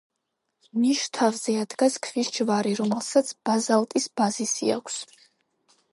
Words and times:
ნიშს 0.85 1.11
თავზე 1.17 1.53
ადგას 1.65 1.99
ქვის 2.07 2.31
ჯვარი, 2.37 2.73
რომელსაც 2.81 3.31
ბაზალტის 3.51 4.09
ბაზისი 4.21 4.73
აქვს. 4.81 5.01